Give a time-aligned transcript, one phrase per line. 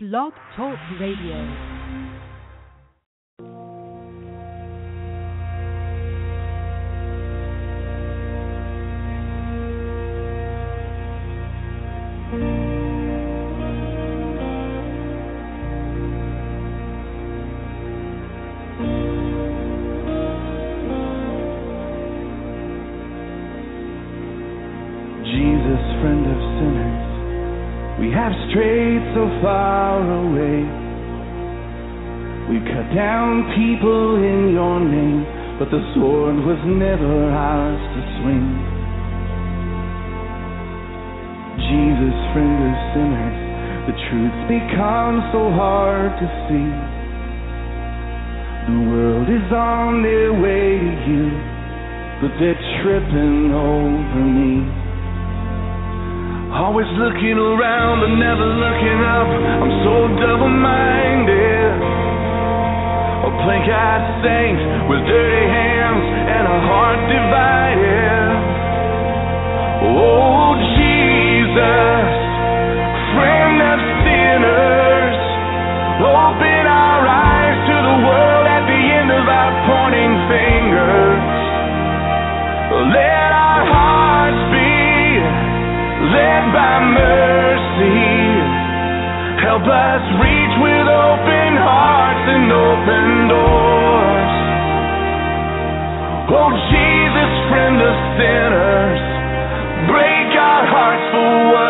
[0.00, 1.34] Blog Talk Radio.
[25.24, 25.98] Jesus,
[32.58, 35.22] We cut down people in your name,
[35.62, 38.50] but the sword was never ours to swing.
[41.54, 43.38] Jesus, friend of sinners,
[43.86, 46.70] the truth's become so hard to see.
[48.74, 51.30] The world is on their way to you,
[52.18, 54.66] but they're tripping over me.
[56.58, 59.30] Always looking around but never looking up.
[59.30, 61.87] I'm so double minded.
[63.48, 64.60] A plank eyed saint
[64.92, 68.28] with dirty hands and a heart divided.
[69.88, 72.12] Oh, Jesus,
[73.16, 75.16] friend of sinners,
[75.96, 81.24] open our eyes to the world at the end of our pointing fingers.
[82.92, 84.76] Let our hearts be
[86.04, 88.12] led by mercy.
[89.40, 94.32] Help us reach with open hearts and open doors.
[96.32, 99.00] Oh, Jesus, friend of sinners,
[99.88, 101.67] break our hearts for what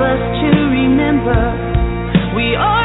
[0.00, 1.40] us to remember.
[2.36, 2.75] We all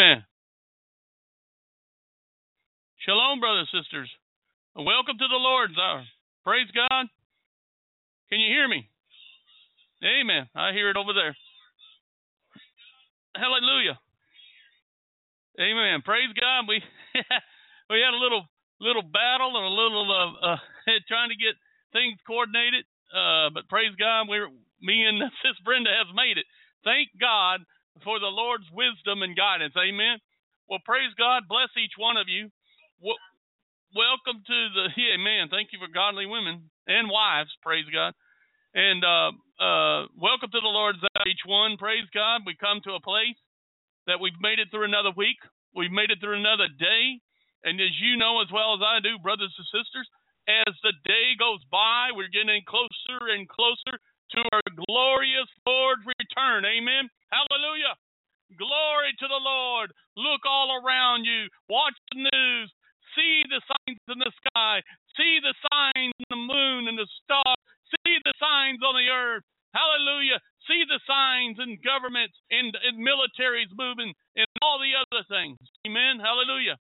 [0.00, 0.24] Amen.
[3.04, 4.08] Shalom, brothers and sisters.
[4.72, 6.08] and Welcome to the Lord's hour.
[6.40, 7.04] Praise God.
[8.32, 8.88] Can you hear me?
[10.00, 10.48] Amen.
[10.56, 11.36] I hear it over there.
[13.36, 14.00] Hallelujah.
[15.60, 16.00] Amen.
[16.00, 16.64] Praise God.
[16.64, 16.80] We
[17.92, 18.48] we had a little
[18.80, 20.60] little battle and a little uh, uh
[21.12, 21.60] trying to get
[21.92, 22.88] things coordinated.
[23.12, 24.48] Uh, but praise God, we're
[24.80, 26.48] me and Sis Brenda has made it.
[26.88, 27.60] Thank God
[28.04, 29.74] for the Lord's wisdom and guidance.
[29.76, 30.18] Amen.
[30.68, 31.50] Well, praise God.
[31.50, 32.48] Bless each one of you.
[33.90, 34.86] Welcome to the
[35.18, 35.50] Amen.
[35.50, 37.50] Thank you for godly women and wives.
[37.62, 38.14] Praise God.
[38.70, 41.74] And uh, uh, welcome to the Lord's each one.
[41.74, 42.46] Praise God.
[42.46, 43.38] We come to a place
[44.06, 45.42] that we've made it through another week.
[45.74, 47.18] We've made it through another day.
[47.66, 50.06] And as you know as well as I do, brothers and sisters,
[50.46, 53.98] as the day goes by, we're getting closer and closer
[54.34, 56.64] to our glorious Lord's return.
[56.64, 57.10] Amen.
[57.30, 57.94] Hallelujah.
[58.58, 59.92] Glory to the Lord.
[60.16, 61.46] Look all around you.
[61.68, 62.68] Watch the news.
[63.14, 64.82] See the signs in the sky.
[65.18, 67.62] See the signs in the moon and the stars.
[67.90, 69.42] See the signs on the earth.
[69.74, 70.42] Hallelujah.
[70.66, 75.58] See the signs in governments and, militaries moving and all the other things.
[75.86, 76.18] Amen.
[76.18, 76.78] Hallelujah.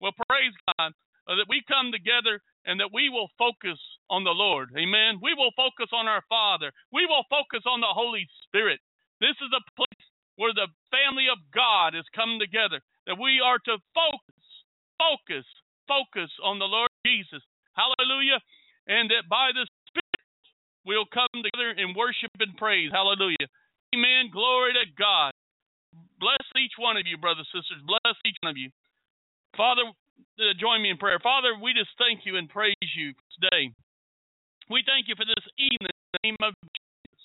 [0.00, 0.92] Well, praise God
[1.28, 3.80] uh, that we come together and that we will focus
[4.10, 4.70] on the Lord.
[4.76, 5.18] Amen.
[5.22, 6.70] We will focus on our Father.
[6.92, 8.80] We will focus on the Holy Spirit.
[9.20, 10.06] This is a place
[10.36, 14.44] where the family of God has come together, that we are to focus,
[15.00, 15.46] focus,
[15.88, 17.42] focus on the Lord Jesus.
[17.72, 18.40] Hallelujah.
[18.86, 20.22] And that by the Spirit
[20.84, 22.92] we'll come together in worship and praise.
[22.92, 23.48] Hallelujah.
[23.96, 24.30] Amen.
[24.30, 25.32] Glory to God.
[26.20, 27.82] Bless each one of you, brothers and sisters.
[27.82, 28.68] Bless each one of you.
[29.56, 31.18] Father, uh, join me in prayer.
[31.22, 33.72] Father, we just thank you and praise you today.
[34.66, 37.22] We thank you for this evening in the name of Jesus.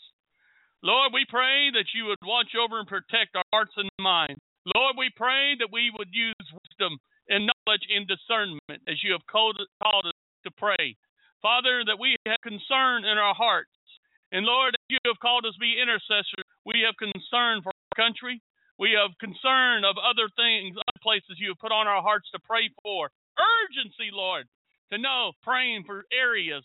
[0.85, 4.37] Lord, we pray that you would watch over and protect our hearts and minds.
[4.77, 7.01] Lord, we pray that we would use wisdom
[7.33, 10.13] and knowledge and discernment as you have called, us
[10.45, 10.93] to pray.
[11.41, 13.73] Father, that we have concern in our hearts.
[14.29, 16.45] And Lord, you have called us to be intercessors.
[16.61, 18.37] We have concern for our country.
[18.77, 22.39] We have concern of other things, other places you have put on our hearts to
[22.45, 23.09] pray for.
[23.33, 24.45] Urgency, Lord,
[24.93, 26.61] to know, praying for areas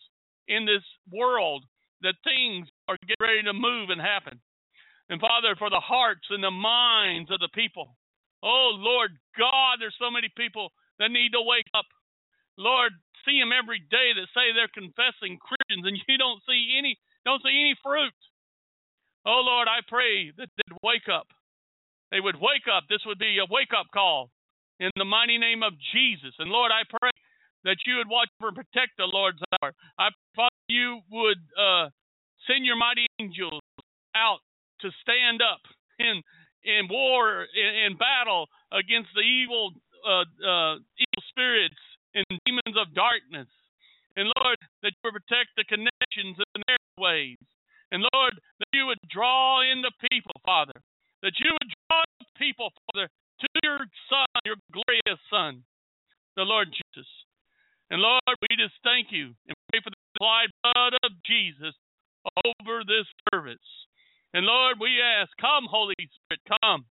[0.49, 1.65] in this world
[2.03, 4.41] that things are getting ready to move and happen.
[5.09, 7.97] And Father, for the hearts and the minds of the people.
[8.43, 11.87] Oh, Lord God, there's so many people that need to wake up.
[12.59, 12.93] Lord,
[13.25, 17.43] see them every day that say they're confessing Christians, and you don't see any don't
[17.43, 18.15] see any fruit.
[19.27, 21.27] Oh Lord, I pray that they'd wake up.
[22.15, 22.87] They would wake up.
[22.89, 24.31] This would be a wake up call
[24.79, 26.39] in the mighty name of Jesus.
[26.39, 27.11] And Lord, I pray
[27.67, 29.75] that you would watch and protect the Lord's hour.
[29.99, 31.91] I thought you would uh,
[32.47, 33.61] send your mighty angels
[34.15, 34.39] out
[34.81, 35.61] to stand up
[35.99, 36.23] in
[36.63, 39.75] in war in, in battle against the evil
[40.07, 41.83] uh, uh, evil spirits
[42.15, 43.51] and demons of darkness.
[44.15, 47.37] And Lord, that you would protect the connections and the airways.
[47.93, 50.75] And Lord, that you would draw in the people, Father.
[51.23, 55.63] That you would draw the people, Father, to your Son, your glorious Son,
[56.37, 57.07] the Lord Jesus.
[57.91, 61.75] And Lord, we just thank you and pray for the applied blood of Jesus
[62.43, 63.71] over this service.
[64.35, 66.85] And Lord, we ask, come, Holy Spirit, come.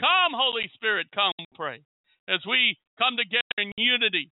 [0.00, 1.84] Come, Holy Spirit, come, pray.
[2.28, 4.32] As we come together in unity,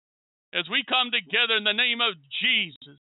[0.53, 3.01] as we come together in the name of Jesus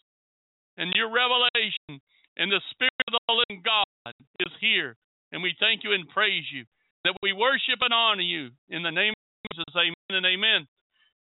[0.77, 1.99] and your revelation
[2.37, 4.95] and the Spirit of the living God is here.
[5.31, 6.65] And we thank you and praise you
[7.03, 9.73] that we worship and honor you in the name of Jesus.
[9.75, 10.65] Amen and amen.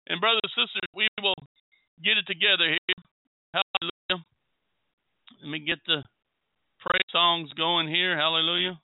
[0.08, 1.36] And brothers and sisters, we will
[2.04, 3.04] get it together here.
[3.54, 4.26] Hallelujah.
[5.42, 6.04] Let me get the
[6.80, 8.18] praise songs going here.
[8.18, 8.80] Hallelujah.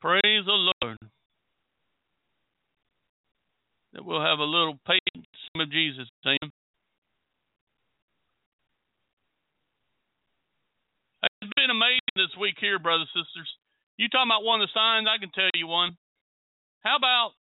[0.00, 0.98] Praise the Lord.
[3.92, 6.08] That we'll have a little patience of Jesus.
[6.26, 6.52] Amen.
[11.42, 13.48] It's been amazing this week here, brothers and sisters.
[13.96, 15.08] You talking about one of the signs?
[15.08, 15.96] I can tell you one.
[16.84, 17.32] How about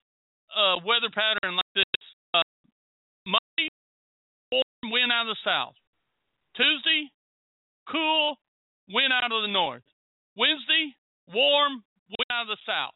[0.56, 2.13] a weather pattern like this?
[4.90, 5.74] Wind out of the south.
[6.56, 7.10] Tuesday,
[7.90, 8.36] cool
[8.88, 9.82] wind out of the north.
[10.36, 10.94] Wednesday,
[11.32, 12.94] warm wind out of the south.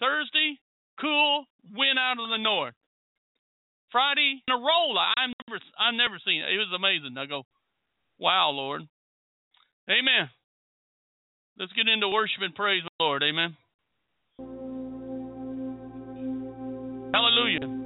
[0.00, 0.58] Thursday,
[1.00, 2.74] cool wind out of the north.
[3.90, 4.98] Friday in a roll.
[4.98, 6.48] I never I've never seen it.
[6.48, 7.16] It was amazing.
[7.18, 7.44] I go,
[8.18, 8.82] wow, Lord.
[9.90, 10.30] Amen.
[11.58, 13.22] Let's get into worship and praise the Lord.
[13.22, 13.56] Amen.
[17.12, 17.81] Hallelujah.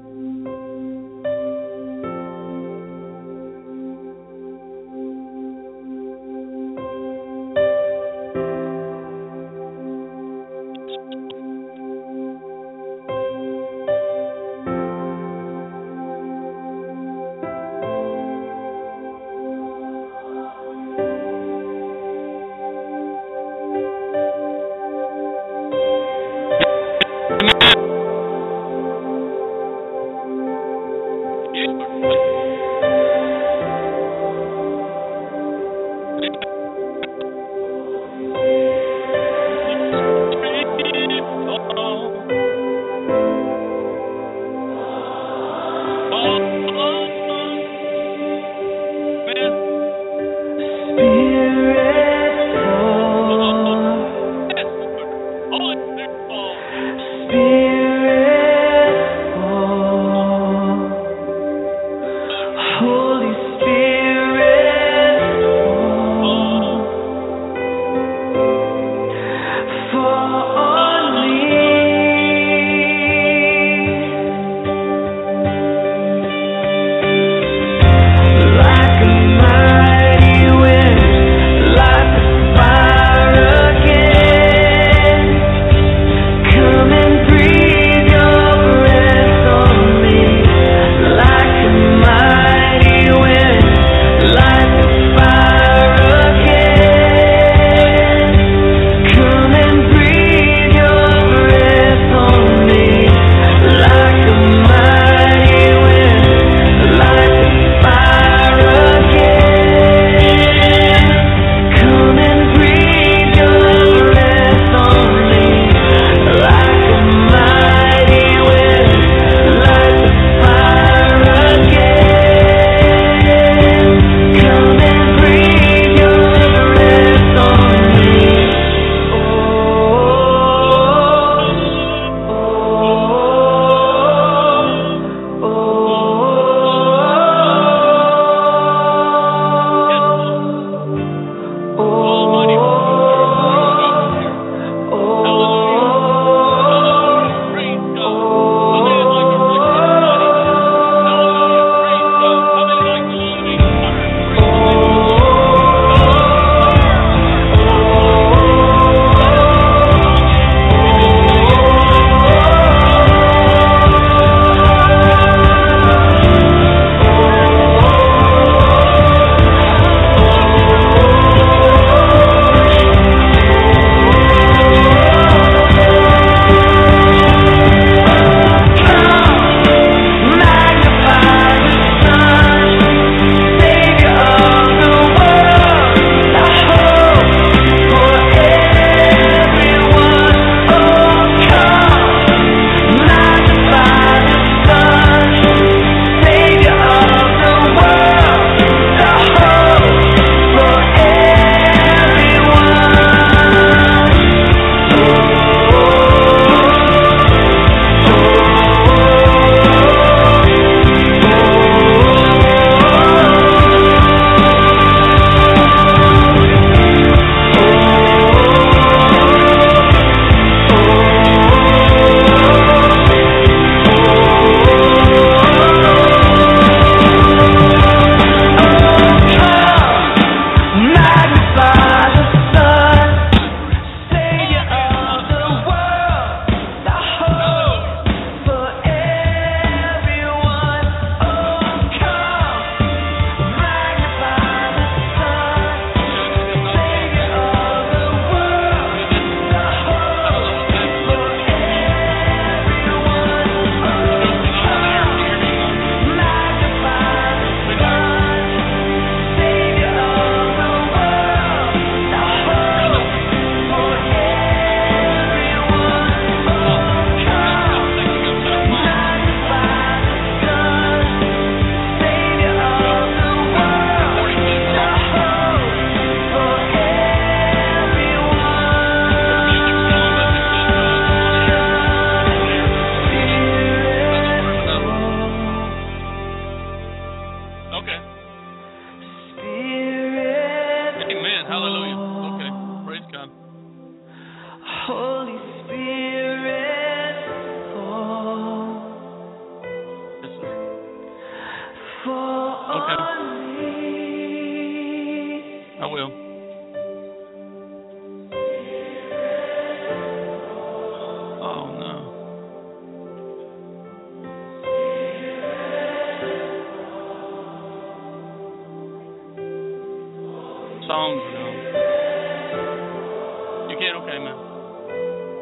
[324.06, 324.38] Man.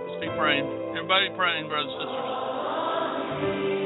[0.09, 0.65] Let's be praying.
[0.97, 3.84] Everybody praying, brothers and sisters.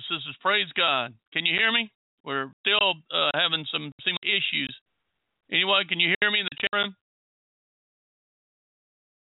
[0.00, 0.36] Brothers and sisters.
[0.40, 1.14] Praise God.
[1.32, 1.90] Can you hear me?
[2.24, 4.74] We're still uh, having some issues.
[5.50, 6.94] Anyone, can you hear me in the chat room?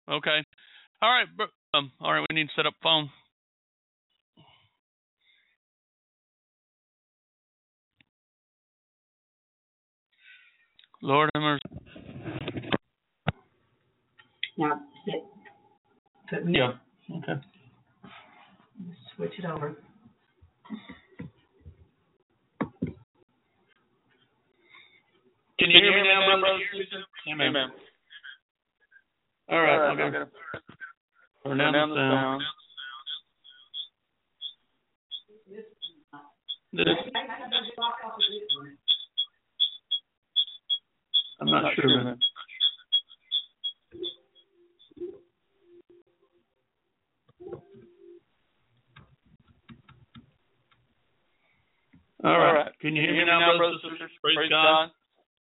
[0.09, 0.43] Okay.
[1.01, 1.27] All right.
[1.73, 2.25] Um, all right.
[2.29, 3.09] We need to set up phone.
[11.01, 11.61] Lord have mercy.
[14.57, 15.23] Now, hit,
[16.29, 17.41] put me, Okay.
[19.15, 19.77] switch it over.
[25.59, 27.05] Can you, hear me now, brothers and sisters?
[27.27, 27.71] Amen.
[29.49, 29.91] All right.
[29.91, 30.31] okay.
[31.43, 32.43] Turn down the sound.
[36.71, 36.85] This,
[41.41, 42.15] I'm not sure.
[52.23, 52.31] Man.
[52.31, 52.71] All right.
[52.81, 54.11] Can you hear me now, brothers and sisters?
[54.23, 54.91] Praise God.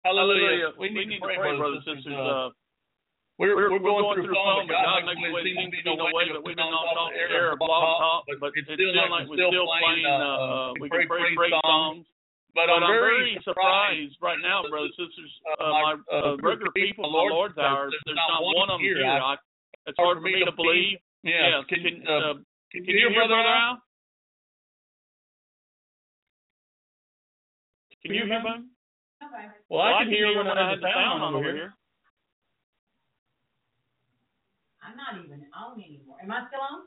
[0.04, 0.76] Hallelujah.
[0.78, 2.12] We need to pray, brothers and sisters.
[2.12, 2.52] Uh,
[3.34, 6.38] we're, we're, going, through phone, but God makes it seem to be no way that
[6.38, 9.66] we've been knocked off the air or blog talk, but it's still like we're still
[9.66, 12.06] playing, uh, we can pray praise songs.
[12.54, 17.26] But I'm very surprised right now, brothers and sisters, uh, my uh, regular people, my
[17.26, 19.02] Lord's hour, there's not one of them here.
[19.02, 21.02] It's hard for me to believe.
[21.26, 21.66] Yeah.
[21.66, 22.38] Can, uh,
[22.70, 23.82] can you hear Brother Al?
[28.04, 28.68] Can you hear me?
[29.24, 29.48] Okay.
[29.70, 31.72] Well, I can hear you when I had the sound on over here.
[34.84, 36.16] I'm not even on anymore.
[36.22, 36.84] Am I still on?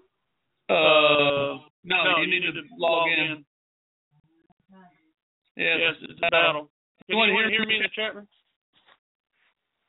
[0.70, 3.44] Uh, no, you need to log in.
[5.56, 6.70] Yes, it's a battle.
[7.08, 8.28] You want to hear me in the chat room?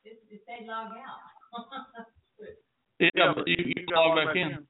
[0.03, 1.29] It, it said log out.
[2.99, 4.65] Yeah, but you, you can log back in.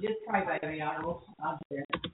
[0.00, 0.82] Just pray, baby.
[0.82, 2.10] I will, I'll do it.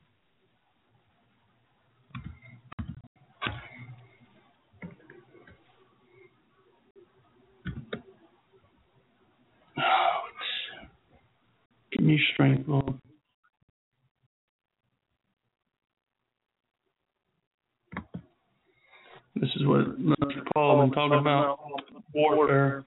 [11.92, 12.94] Give me strength, Lord.
[19.36, 20.42] This is what Mr.
[20.52, 21.58] Paul been talking about
[22.12, 22.84] warfare.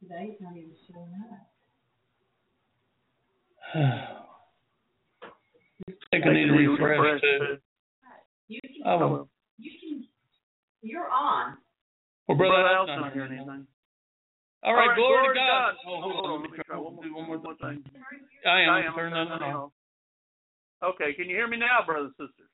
[0.00, 0.83] Today's not even showing up.
[3.74, 3.78] I
[6.10, 7.58] think I need to refresh too.
[8.46, 9.28] You can, oh, I will.
[9.58, 10.04] you can,
[10.82, 11.56] you're on.
[12.28, 13.66] Well, brother, Al's not hearing anything.
[14.62, 15.74] All right, glory, to God.
[15.86, 16.42] Oh, hold on.
[16.42, 17.84] Let me try one, do one more thing.
[18.46, 18.70] I am.
[18.70, 18.94] I am.
[18.94, 19.70] Turn that on.
[20.82, 22.52] Okay, can you hear me now, brothers and sisters?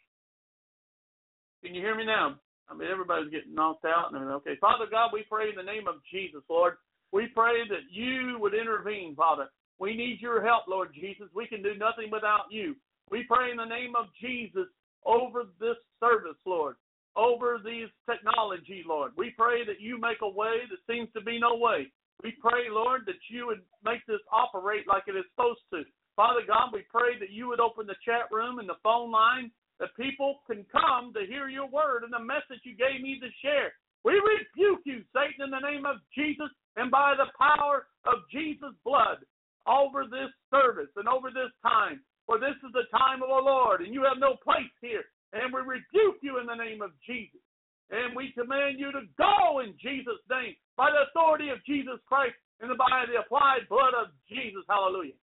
[1.63, 2.37] Can you hear me now?
[2.69, 4.09] I mean, everybody's getting knocked out.
[4.09, 4.35] And everything.
[4.43, 6.79] okay, Father God, we pray in the name of Jesus, Lord.
[7.13, 9.49] We pray that you would intervene, Father.
[9.79, 11.29] We need your help, Lord Jesus.
[11.35, 12.77] We can do nothing without you.
[13.11, 14.69] We pray in the name of Jesus
[15.05, 16.77] over this service, Lord,
[17.17, 19.13] over these technology, Lord.
[19.17, 21.91] We pray that you make a way that seems to be no way.
[22.23, 25.83] We pray, Lord, that you would make this operate like it is supposed to.
[26.15, 29.51] Father God, we pray that you would open the chat room and the phone line,
[29.81, 33.29] that people can come to hear your word and the message you gave me to
[33.41, 33.73] share.
[34.05, 38.77] We rebuke you, Satan, in the name of Jesus and by the power of Jesus'
[38.85, 39.25] blood
[39.67, 42.01] over this service and over this time.
[42.27, 45.03] For this is the time of the Lord, and you have no place here.
[45.35, 47.43] And we rebuke you in the name of Jesus.
[47.91, 52.39] And we command you to go in Jesus' name by the authority of Jesus Christ
[52.63, 54.63] and by the applied blood of Jesus.
[54.71, 55.19] Hallelujah.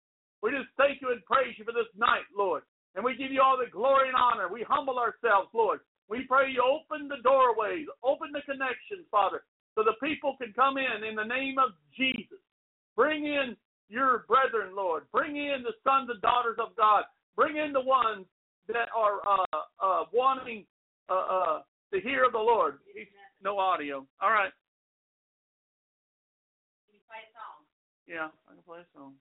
[0.43, 2.63] We just thank you and praise you for this night, Lord.
[2.95, 4.47] And we give you all the glory and honor.
[4.47, 5.81] We humble ourselves, Lord.
[6.07, 9.43] We pray you open the doorways, open the connections, Father,
[9.75, 12.39] so the people can come in in the name of Jesus.
[12.97, 13.57] Bring in
[13.89, 15.05] your brethren, Lord.
[15.13, 17.05] Bring in the sons and daughters of God.
[17.37, 18.27] Bring in the ones
[18.69, 19.45] that are uh,
[19.81, 20.65] uh, wanting
[21.09, 21.61] uh, uh,
[21.93, 22.79] to hear of the Lord.
[23.43, 24.07] No audio.
[24.21, 24.53] All right.
[26.87, 27.65] Can you play a song?
[28.07, 29.15] Yeah, I can play a song.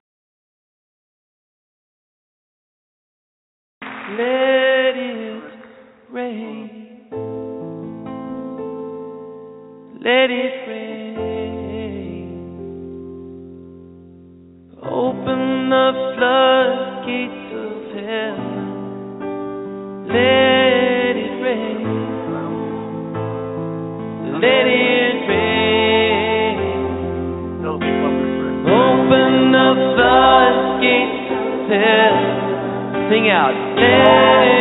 [4.17, 5.43] Let it
[6.11, 7.50] rain.
[10.03, 12.25] Let it rain.
[14.81, 18.65] Open the floodgates of heaven.
[20.07, 21.85] Let it rain.
[24.41, 26.57] Let it rain.
[27.61, 28.33] They'll be public
[28.73, 32.25] Open the floodgates of heaven.
[33.11, 33.53] Sing out.
[33.77, 34.60] Let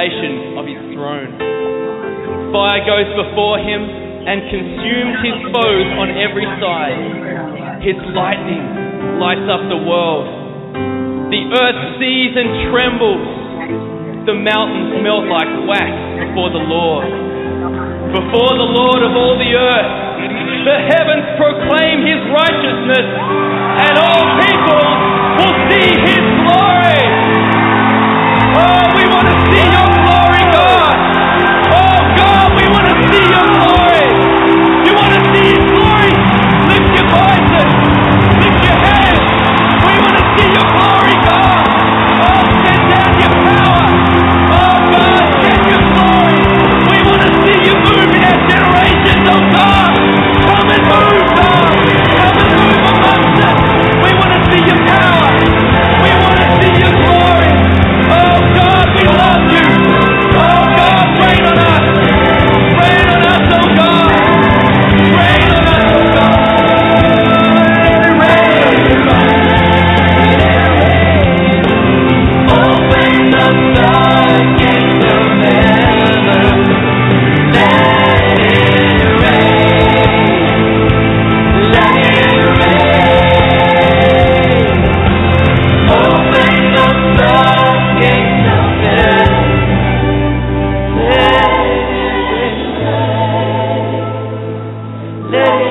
[0.00, 1.28] foundation of his throne.
[2.56, 3.84] Fire goes before him
[4.24, 7.84] and consumes his foes on every side.
[7.84, 10.24] His lightning lights up the world.
[11.28, 13.28] The earth sees and trembles.
[14.24, 15.92] The mountains melt like wax
[16.24, 17.28] before the Lord
[18.10, 19.92] before the Lord of all the earth.
[20.66, 24.82] The heavens proclaim his righteousness, and all people
[25.38, 27.06] will see his glory.
[28.58, 28.89] Oh,
[95.32, 95.69] Let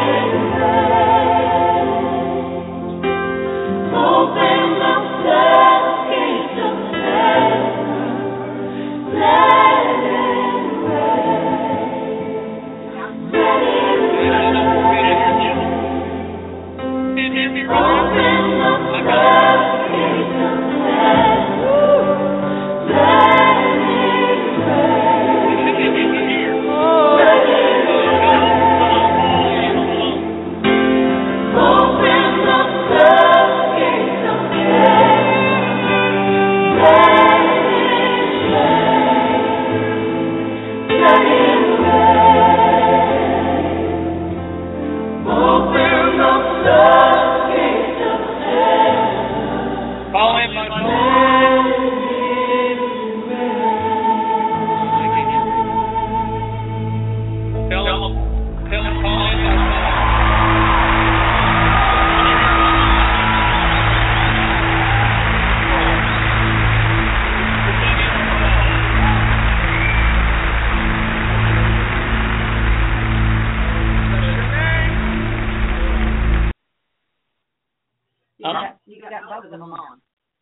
[79.59, 79.73] them.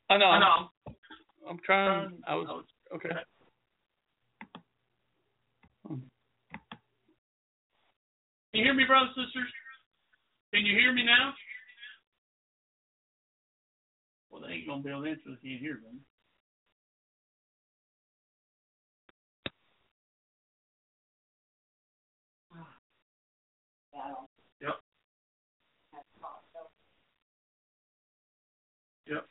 [0.10, 0.25] I know.
[0.25, 0.69] I know.
[1.49, 2.19] I'm trying.
[2.27, 3.10] I was oh, okay.
[5.88, 6.01] Can
[8.53, 9.53] you hear me, brothers and sisters?
[10.53, 11.34] Can you hear me now?
[14.30, 15.99] Well, they ain't gonna be able to answer if you can't hear them.
[24.60, 24.73] Yep.
[29.08, 29.17] Yep.
[29.17, 29.21] Uh,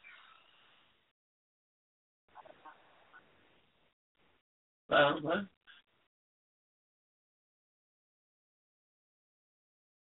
[4.88, 5.46] what?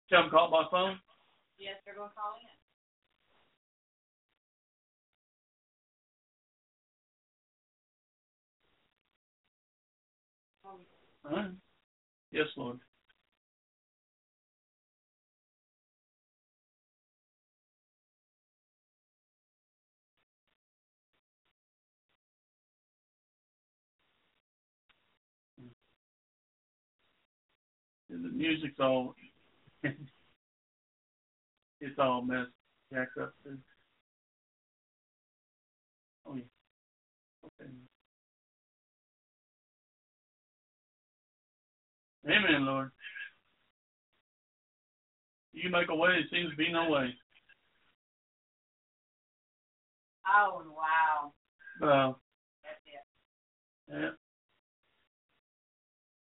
[0.10, 1.00] Tell them call by phone.
[1.58, 2.50] Yes, they're gonna call in.
[11.32, 11.52] All right.
[12.32, 12.80] Yes, Lord.
[28.10, 29.16] And the music's all
[29.84, 30.00] it's
[32.00, 32.50] all messed
[32.92, 33.34] jacked up.
[36.26, 36.44] Oh yeah.
[37.46, 37.70] Okay.
[42.26, 42.92] Amen, Lord.
[45.54, 47.14] You make a way, it seems to be no way.
[50.28, 51.34] Oh, wow.
[51.82, 52.14] Uh,
[52.64, 53.94] That's it.
[54.04, 54.10] yeah.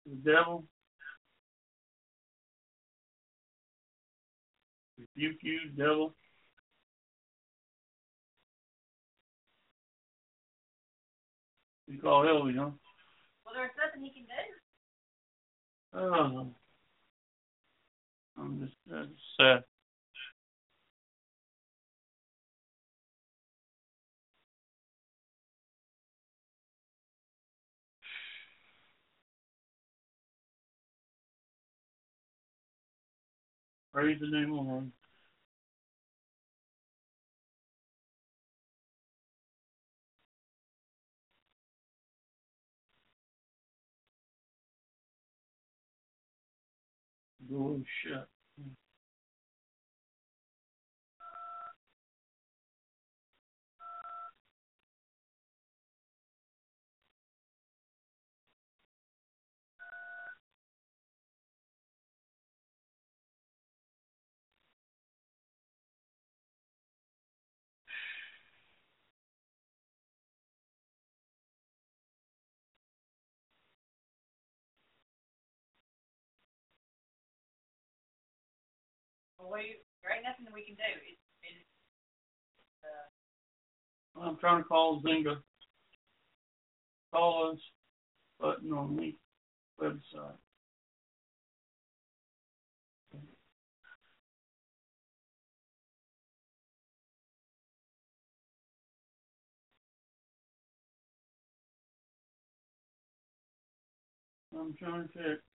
[0.06, 0.66] The devil.
[5.16, 5.34] You,
[5.78, 6.16] devil.
[11.88, 12.70] You call Ellie, huh?
[13.46, 14.34] Well, there's nothing he can do.
[15.94, 16.56] Oh.
[18.38, 19.64] I'm just that's sad.
[33.94, 34.92] Praise the name of the Lord.
[47.52, 48.30] Oh, Door shut.
[80.42, 80.82] Nothing we can do.
[81.08, 81.66] It's, it's,
[84.18, 85.38] uh, I'm trying to call Zynga.
[87.14, 87.60] Call us
[88.40, 89.16] button on the
[89.82, 90.38] website.
[104.58, 105.51] I'm trying to check.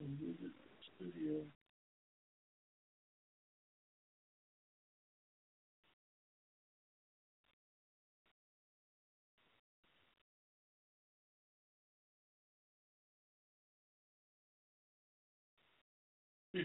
[0.00, 0.06] Be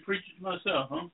[0.05, 1.07] preaching to myself, huh?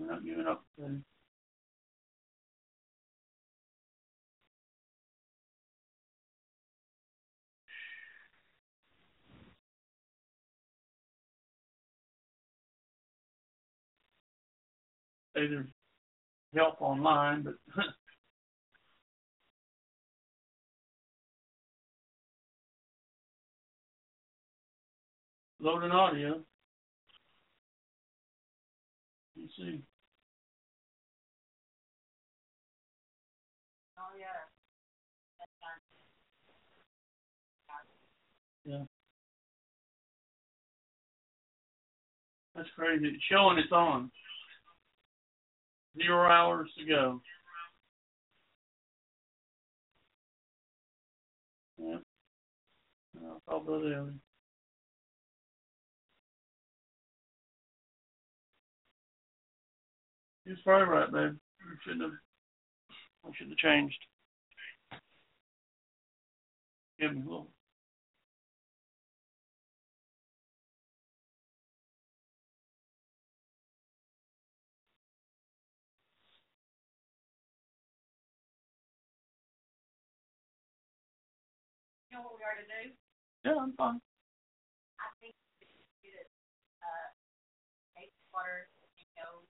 [0.00, 0.64] I'm not giving up.
[15.48, 15.66] There's
[16.54, 17.54] help online, but
[25.60, 26.40] loading audio.
[29.36, 29.82] Let's see.
[33.98, 34.26] oh, yeah.
[35.38, 35.50] That's.
[38.64, 38.84] Yeah.
[42.54, 43.06] That's crazy.
[43.06, 44.10] It's showing it's on.
[45.96, 47.20] Zero hours to go.
[51.78, 51.96] Yeah.
[53.26, 54.12] I'll call Brother Ellie.
[60.44, 61.36] He probably right, babe.
[61.60, 62.12] We shouldn't have.
[63.24, 63.98] I shouldn't have changed.
[66.98, 67.50] Give me a little.
[82.10, 82.90] You know what we are to do?
[83.46, 84.02] Yeah, I'm fine.
[84.98, 86.28] I think we should get it,
[86.82, 87.06] uh,
[87.94, 88.66] take water,
[88.98, 89.46] you know,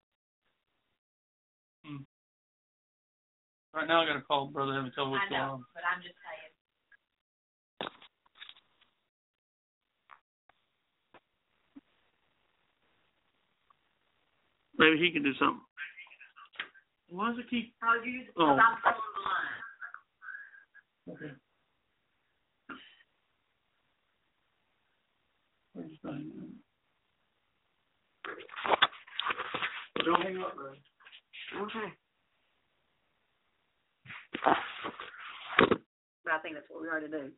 [3.73, 5.65] Right now, I got to call Brother and tell him what's I going know, on.
[5.75, 6.53] but I'm just saying.
[14.77, 15.61] Maybe he can do something.
[17.09, 17.75] Why does it keep?
[17.83, 18.59] Oh, you, because Oh.
[18.59, 19.21] I'm still on the
[21.15, 21.31] line.
[21.31, 21.33] Okay.
[25.81, 26.11] Where's the?
[30.05, 30.73] Don't hang up, bro.
[31.63, 31.93] Okay.
[36.25, 37.31] But I think that's what we are to do.